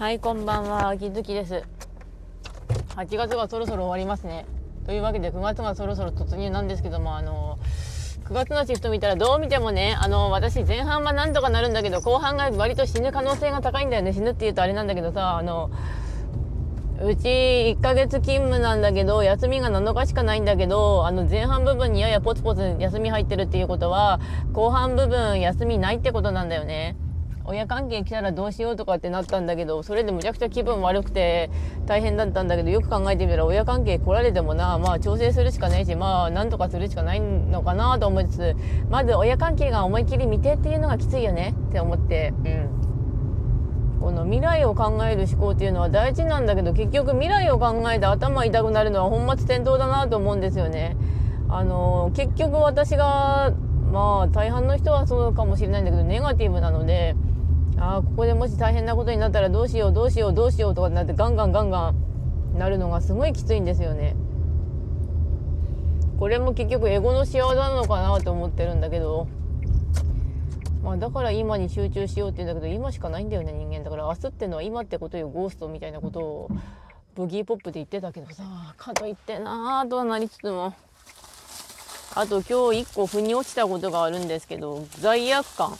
[0.00, 1.62] はい、こんばんは、秋月です。
[2.96, 4.46] 8月がそろそろ終わりますね。
[4.86, 7.58] というわけで、9月がそろそろ突入なんですけども、あの、
[8.24, 14.14] 9月のシフト見たらどう見てもね、あの、私前半はなんとかなるんだけど、後半が割と死ぬ可能性が高いんだよね。
[14.14, 15.70] 死ぬって言うとあれなんだけどさ、あの、
[17.04, 17.28] うち
[17.78, 24.18] 1ヶ月勤務なんだけど、休みが7日しかないんだけど、あの前半部分にややポツポツ休み入ってるっていうことは、
[24.54, 26.96] 後半部分休みないってことなんだよね。
[27.50, 31.50] 親関係来たらどうしようとかってなったんだけどそれでむちゃくちゃ気分悪くて
[31.84, 38.56] 大変だったんだけどよく考えてみたら親関係来られてもなまあ調整するしかないしまあなんとかするしかないのかなと思いつつ
[38.88, 42.90] まず親関係が思いっきり見てっていうのがきついよねって思ってうん
[44.00, 50.96] この未来を考える思考っていうのは大事なんだけど結局未来を考えて頭痛くなるのは本末転倒だなと思うんですよね。
[51.50, 53.52] あの結局私が
[53.92, 57.14] まあ大半の人はそうかもしれないんだけどネガティブなので
[57.80, 64.14] ああここでもし大変なことになったらどうしようどうしようどうしようとかになってガンガンガンガンなるのがすごいきついんですよね。
[66.18, 69.26] これも結局エゴの仕業なのかなと思ってるんだけど、
[70.82, 73.82] まあ、だから今に集中しようって言うんだけど今しかないんだよね人間。
[73.82, 76.50] だから明日ってのは今ってことよゴーストみたいなことを
[77.14, 78.42] ブギーポップで言ってたけどさ。
[78.76, 80.74] かといってなあとはなりつつも。
[82.14, 85.72] あと今日1個腑に落ちたことがあるんですけど罪悪感。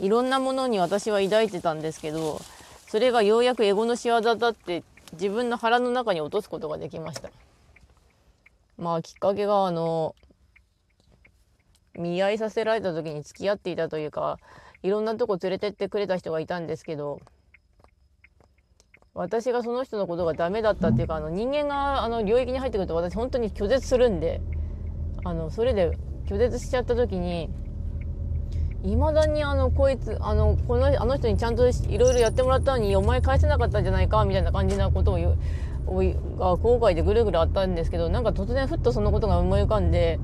[0.00, 2.40] いろんなものに私は抱いてたんですけど
[2.88, 7.30] それがようやくエゴの仕業だって自分の腹の中に落とすことができました。
[8.78, 10.14] まあきっかけがあの
[11.94, 14.38] 見合いさせられた時に付き合っていたというか
[14.82, 17.20] いろんなとこ連れてってくれた人がいたんですけど
[19.12, 24.40] 私がその人のことがダメだったっていうかあの人間があの領域に入ってくると私本当に拒絶するんで
[25.24, 25.90] あのそれで
[26.26, 27.50] 拒絶しちゃった時に
[28.84, 35.38] いまだにあのこいつあのこのあの人にちゃんといろいろやってもらったのにお前返せなかったんじゃないかみたいな感じなことを言う
[36.38, 40.18] が後悔でぐるぐるあったんですけどなんか突然ふっとそのことが思い浮かんで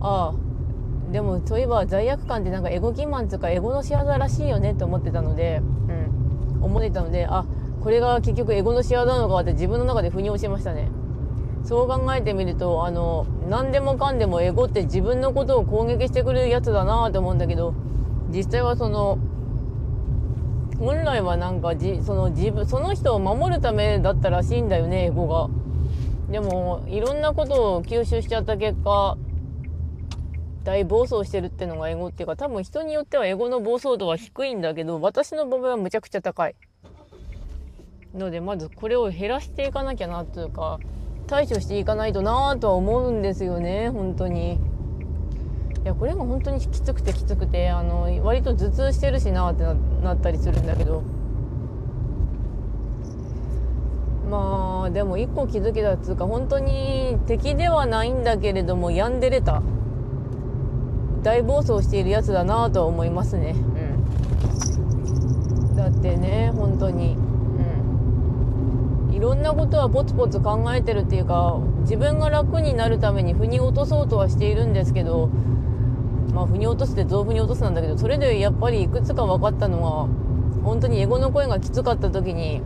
[0.00, 7.46] ああでもそういえば罪悪感ってなんかエゴ欺瞞とかエゴの仕業らしいよねって思ってたので、うん、思ってたのであ
[7.82, 10.88] これが結局エゴの仕業なのかって自分の中で腑に落ちましたね。
[11.64, 17.74] そう考えてみるとあの何でもかんでもエゴって自分のことを攻撃してくるやつだなと思うんだけど
[18.34, 19.18] 実際はその
[20.78, 25.48] 本来はなんかじその自分その人を守るためだったらしいんだよねエゴが。
[26.30, 29.16] でもいろんなことを吸収しちゃった結果
[30.64, 36.56] 大暴走してるってのがエゴっていうか多分人によってはエゴの暴走度は低いんだけど私の場合はむちゃくちゃ高い。
[38.14, 40.78] のでまずこれを減らしていかなきゃなというか
[41.26, 44.58] 対処していかないとなとは思うんですよね本当に。
[45.84, 49.64] いやこれが本当にきつくてきつくてあの割と頭痛してるしなって
[50.02, 51.02] なったりするんだけど。
[54.30, 59.62] まあでも一個気づけたっつうか本当に敵ではないんだけれどもヤンデレた。
[61.22, 63.58] 大暴走しているやつだなとは思いますね、う
[65.72, 67.16] ん、だってね本当に。
[69.10, 75.30] いろんなことはポツポツ考えてるっていうか自分が楽になるために腑に落とそうとはしているんですけど
[76.34, 80.08] まあ腑に落とすって臓腑に落とすなんだけどそれでやっぱりいくつか分かったのは
[80.64, 82.60] 本当にエゴの声がきつかった時に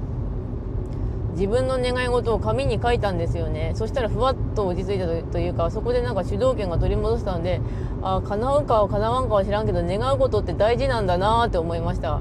[1.33, 3.73] 自分の願い事を紙に書いたんですよね。
[3.77, 7.61] そしたらふわっと落ち着いたというかそこでなんか主導権が取り戻したので
[8.03, 12.21] ああ叶うかは叶わんかは知らんけど願うことって大事なんだなって思いました。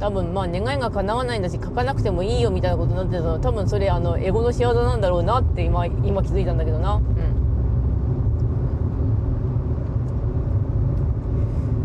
[0.00, 6.94] 多分まあ願いが叶わないんだし書かなくてもいいよみたいなことになってたの多分それあのエゴの仕業なんだろうなって今今気づいたんだけどな。
[6.94, 7.33] うん。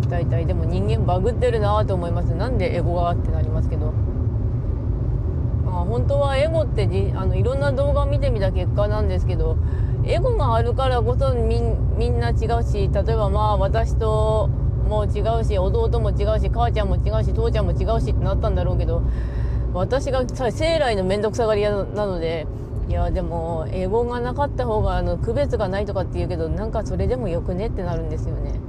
[0.09, 0.45] 大体。
[0.45, 2.35] でも人間バグってるなと思います。
[2.35, 3.93] なんでエゴがってなりますけど。
[5.69, 9.57] まあ本当はエゴってじあのいろんな動画を見てみた結果なんですけど
[10.03, 14.49] エゴがあるからこそみんな違うし例えばまあ私と
[14.87, 19.03] も違うし弟も違うし母ちゃんも違うし父ちゃんも違うしってなったんだろうけど
[19.73, 22.47] 私が生来の面倒くさがり屋なので
[22.87, 28.59] いやでもエゴがなかった方があの区別がないとかって言うけどなんかそれでもよくねってなるんですよね。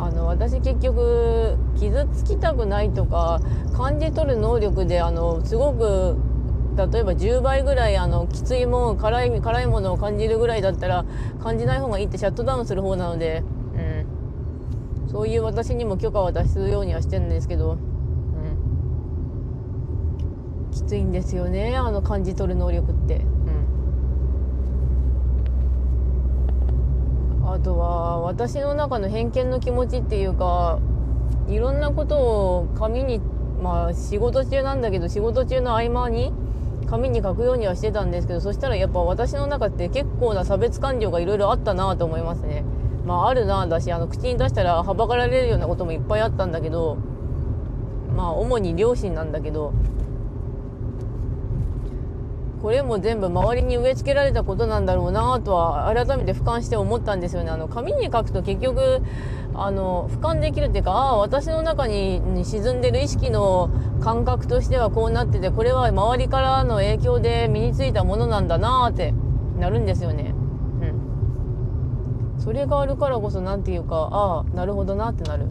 [0.00, 3.40] あの私結局傷つきたくないとか
[3.76, 6.16] 感じ取る能力であのすごく
[6.76, 11.04] 例えば10倍ぐらいあのきついもん辛い辛いものを感じるぐらいだったら
[11.42, 13.42] 感じない方がいいってシャットダウンする方なので。
[13.74, 14.20] うん
[15.10, 17.74] そういう私にも許可は出すようにはしてるんですけど、う
[20.68, 23.18] ん、きついんですよねあの感じ取る能力って、う
[27.40, 30.78] ん、あとは私の中の偏見の気持ちっていうか
[31.46, 33.20] いろんなことを紙に
[33.62, 36.32] まあ仕事中なんだけど仕事中の合間に
[36.88, 42.64] 紙に書くようにはしてたんですけどそしたらやっぱ私の中って結構な差別感情がいろいろあったなと思いますね。
[43.04, 46.96] まああるなだしあの口に出したらはばかられるようなこともいっぱいあったんだけど
[48.16, 49.74] まあ主に両親なんだけど
[52.62, 57.50] これも全部周りに植え付けられたことなんだろうなとは改めて俯瞰して思ったんですよね。
[57.50, 59.00] あの紙に書くと結局
[59.54, 63.70] あの俯瞰できるっていうかああ私の中に沈んでる意識の
[64.00, 69.14] 感覚としてはこうなっててこれは周りからの影響で身についたものなんだなって
[69.58, 70.34] なるんですよね。
[72.36, 75.46] うん、それがあるからこそ何て言うかああなるほどなってなる。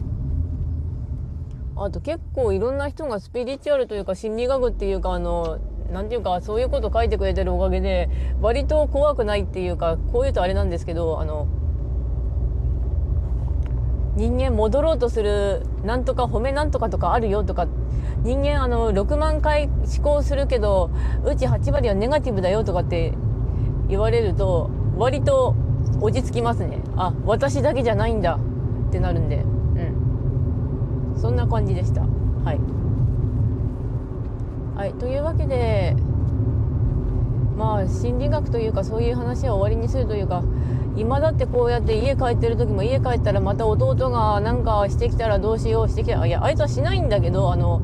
[1.76, 5.58] あと結構いろんな人がスピリチュアルというか心理学っていうかあの
[5.92, 8.08] 何て言うかそういうこと書いてくれてるおかげで
[8.40, 11.46] 割と怖くないっていうかこういうとあれなんですけどあの
[14.16, 17.66] 人間戻ろうとするなんとか褒めなんとかとかあるよとか
[18.22, 20.90] 人間あの6万回思考するけど
[21.24, 23.14] うち8割はネガティブだよとかって
[23.88, 25.54] 言われると割と
[26.00, 26.78] 落ち着きますね。
[26.96, 28.38] あ私だけじゃないんだ
[28.88, 29.36] ってなるんで。
[29.36, 29.38] う
[31.16, 31.16] ん。
[31.20, 32.02] そんな感じでした。
[32.02, 32.60] はい。
[34.80, 35.94] はい、というわけで
[37.54, 40.42] まあ心理学というかそういう話は終わりにするというか
[40.96, 47.82] 今だってこうやって家帰ってる時も家帰ったらまた弟がなんかしてきたらどうしようしてきたらいやあいつはしないんだけどあの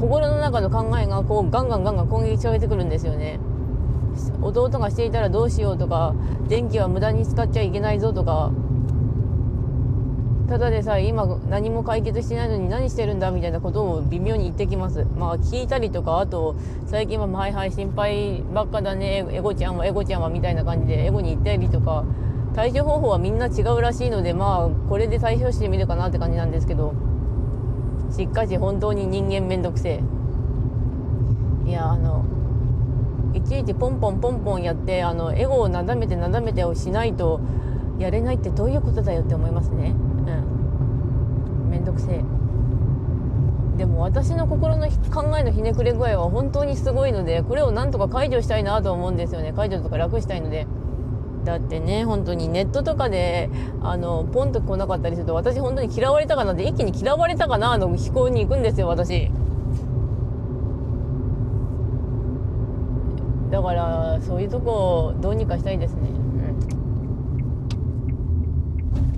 [0.00, 3.38] 心の中の考えがこうガンガンガンガン攻撃されてくるんですよね。
[4.40, 6.14] 弟がしていたらどうしようとか
[6.48, 8.50] 電気は無駄に使っちゃいけないぞとか
[10.50, 15.06] ただでさえ今何も解決してないのに何してるんだみたいなことを微妙に言ってきます。
[15.16, 16.56] まあ聞いたりとかあと
[16.86, 19.24] 最近は「はいはい心配ばっかだね。
[19.30, 22.02] エゴちゃんはエゴちゃんは」みたいな感じでエゴに言ったりとか
[22.56, 26.94] 対処方法はみんな違うらしいのでまあこれで対処してみるかなって感じなんですけど
[28.10, 30.00] しっかし本当に人間めんどくせ
[31.64, 31.68] え。
[31.68, 32.24] いやあの
[33.34, 37.38] いちいちポンポンポンポンやってあのエゴをなだめてなだめてをしないと
[38.00, 39.90] やれないってどういうことだよって思いますね。
[39.90, 41.70] うん。
[41.70, 42.24] めんどくせえ。
[43.76, 49.52] でも私の心の考えのひねくれ具合は本当にすごいのでこれをなんとか解除したいなと思うんですよね。
[49.54, 50.66] 解除とか楽したいので。
[51.44, 53.48] だってね本当にネットとかで
[53.82, 59.30] あのポンと来なかったりすると私本当に嫌われたかなって一気に嫌われたかなの飛行に行くんですよ私。
[63.50, 66.29] だからそういうとこどうにかしたいですね。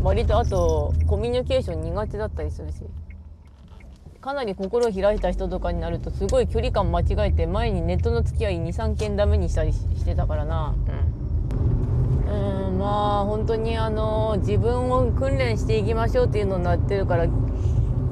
[0.02, 2.84] 割とあとコミュニケーション苦手だったりするし。
[4.20, 10.76] かなり心を開いた人とかになるとすごい距離感間違えて前にネットの付き合い23件ダメにしたりしてたからな。
[12.28, 12.69] うん。
[12.69, 17.26] うんまあ本当にあの自分を訓練していきましょうっていうのになってるから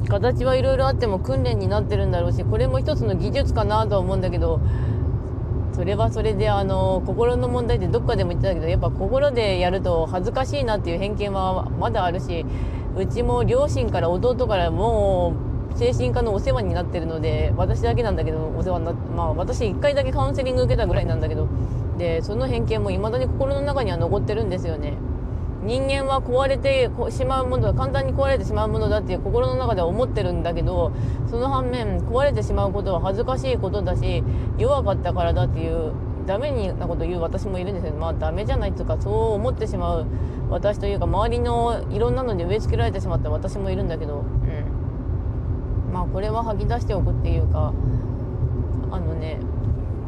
[0.09, 4.61] 形はいろいろあっても訓練になってるんだろうしこれも一つの技術かなとは思うんだけど
[5.81, 12.45] それはそれであの心の問題ってどっかでも言ってたけどやっぱ心でやると恥ずかしいなっていう偏見はまだあるし
[12.99, 15.33] うちも両親から弟からも
[15.75, 21.49] う精神科のお世話になってるので私だけなんだけどお世話になってまあ私1回だけカウンセリング受けたぐらいなんだけど
[21.97, 24.99] でその偏見も未だに心の中には残ってるんですよね。
[25.63, 30.93] 人間は壊れてしまうものだ簡単に壊れてしまうものだっていう心の中では思ってるんだけど
[31.29, 34.23] その反面壊れてしまうことは恥ずかしいことだし
[34.57, 35.93] 弱かったからだっていう
[36.27, 40.07] ダメなこと言う私もいるんですけどまあダメじゃないっていうかそう思ってしまう
[40.49, 44.23] 私というか周りのいろんなのに植え付けられてしまった私もいるんだけど、う
[45.91, 47.73] ん、まあこれは吐き出しておくっていうか
[48.91, 49.39] あのね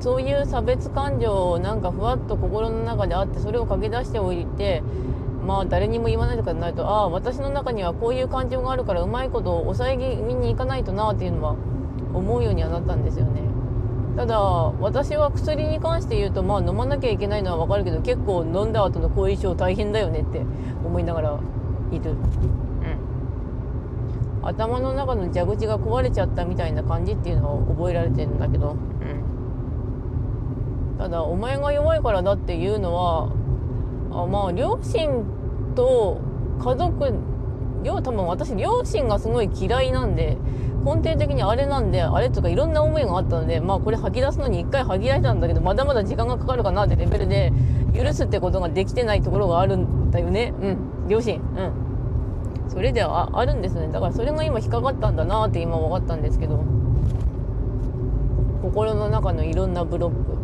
[0.01, 4.83] そういう差別感情をなんかふわっと心の中であってそれを書き出しておいて
[5.47, 11.57] まあ誰にも言わないとかになるとああ私の中にはこういう感情があるからうまいことを抑え気味にいかないとなっていうのは
[12.15, 13.43] 思うようにはなったんですよね。
[14.17, 20.43] ただ私は薬に関して言うとまあ飲まなきゃいけないのは分かるけど結構飲んだ後の後遺症大変だよねって
[20.85, 21.41] 思いながら
[21.91, 22.11] いる。
[22.11, 22.19] うん。
[24.45, 28.73] 頭の中の蛇口が壊れちゃったみたいな感じっていうのは覚えられてるんだけど。
[28.73, 28.79] うん。
[30.99, 33.31] ただお前が弱いからだっていうのは
[34.27, 35.25] まあ両親
[35.75, 36.21] と
[36.63, 37.13] 家族
[37.83, 40.37] 両多分私両親がすごい嫌いなんで
[40.85, 47.53] 根底的にあれなんであれとかいろんな思いがあったのでまあこれ吐き出すのに一回吐き出したんだけどまだまだ時間がかかるかなってレベルで
[47.95, 50.55] 許すってことができてないところがあるんだよね。
[50.61, 51.09] うん。
[51.09, 51.41] 両親。
[51.41, 51.73] うん。
[52.69, 53.89] それではあるんですね。
[53.89, 56.65] だからそれが今引っかかったんだなって今分かったんですけど
[58.63, 60.43] 心の中のいろんなブロック。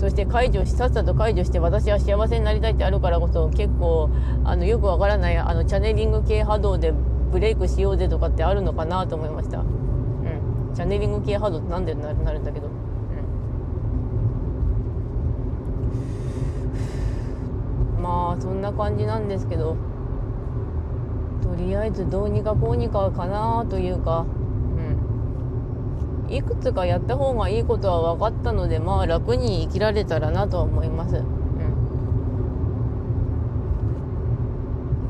[0.00, 4.08] そして解除しさっさと解除して私は幸せになりたいってあるからこそ結構
[4.44, 6.94] あのよくわからないあのチャネリング系波動で
[7.30, 9.58] ブレイクしようぜとかってあるのかなと思いました。
[9.58, 10.72] うん。
[10.74, 12.68] チャネリング系ハードってなんでななるんだけど、
[17.96, 19.76] うん、まあそんな感じなんですけど。
[21.42, 24.24] とりあえずどうにかこうにかかなというか、
[26.30, 31.16] いくつかやった方がいいことは分かったのでまあ楽に生きられたらなとは思います。
[31.16, 31.40] うん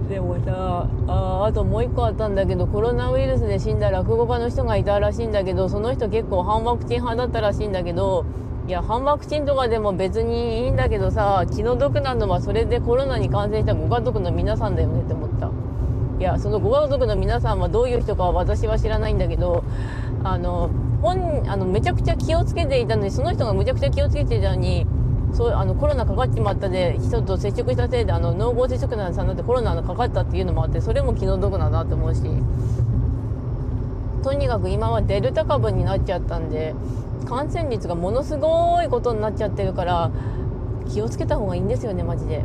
[0.08, 8.24] でもさああともう一個あったんだけどコロナウイルスで死んだ落語家の人がいたらしいんだけどその人結構反ワクチン派だったらしいんだけど
[8.66, 15.48] いや反ワクチンとかでも別にいいんだけどさ気の毒なのはそれでコロナに感染したご家族の皆さんだよねって思った
[16.18, 19.62] いやそのご家族の皆さんはどういう人かは私は知らないんだけど
[20.24, 24.86] あの本あのめちゃくちゃ気をつけていたのにその人がめちゃくちゃ気をつけていたのに
[25.32, 32.22] そうあのコロナかかっちまったで人と接触したせいであの濃厚接触者さんだってコロナのかかったっていうのもあってそれも気の毒だなと思うし
[34.22, 36.74] とにかく今はデルタ株になっちゃったんで
[37.26, 40.10] 感染率がものすごいことになっちゃってるから
[40.92, 42.38] 気をつけた方がいいんですよねマジで。
[42.38, 42.40] う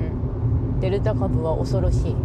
[0.00, 2.16] ん、デルタ株は恐ろしい。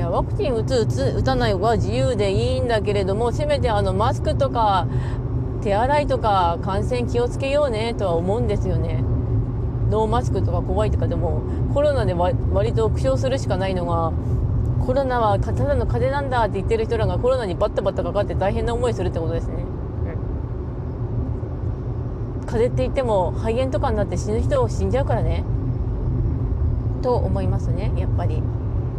[0.00, 4.88] いやワクチン打つ打つ打たないは自由でいいんだけれどもせめてあのマスクとか
[5.60, 9.04] 手洗いとか感染気をつけようねとは思うんですよね。
[9.90, 11.42] ノーマスクとか怖いとかでも
[11.74, 14.14] コロナで割と苦笑するしかないのが
[14.86, 19.64] コロナはただの風邪なんだって言ってる人らがコロナにバッタバッタかかって大変な思いするってことですね、
[22.40, 25.44] うん、風邪って言っても肺炎とかになって死ぬ人を死んじゃうからね。
[27.02, 28.42] と思いますねやっぱり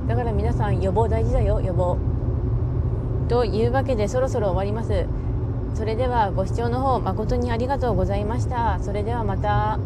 [0.08, 1.98] だから皆さん予防大事だよ予防
[3.30, 5.06] というわけでそろそろ終わります
[5.74, 8.80] それではご視聴の方誠にありがとうございました。
[8.82, 9.80] それではまた。